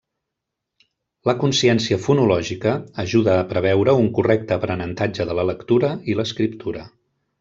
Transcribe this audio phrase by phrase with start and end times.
[1.29, 6.89] La consciència fonològica ajuda a preveure un correcte aprenentatge de la lectura i l’escriptura.